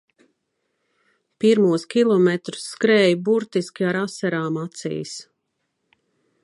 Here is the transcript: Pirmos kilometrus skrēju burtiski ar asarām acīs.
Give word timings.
Pirmos 1.43 1.85
kilometrus 1.91 2.65
skrēju 2.77 3.21
burtiski 3.29 3.89
ar 3.91 4.01
asarām 4.01 4.57
acīs. 4.67 5.15